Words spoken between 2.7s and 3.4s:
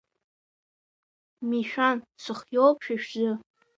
шәа шәзы!